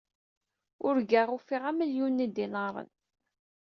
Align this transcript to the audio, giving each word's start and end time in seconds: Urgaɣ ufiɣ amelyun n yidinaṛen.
Urgaɣ 0.87 1.27
ufiɣ 1.35 1.63
amelyun 1.69 2.13
n 2.21 2.23
yidinaṛen. 2.23 2.89